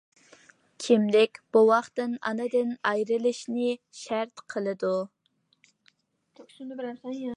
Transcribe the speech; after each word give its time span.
كىملىك 0.85 1.37
بوۋاقنىڭ 1.57 2.15
ئانىدىن 2.31 2.71
ئايرىلىشىنى 2.93 3.67
شەرت 3.99 4.45
قىلىدۇ. 4.55 4.95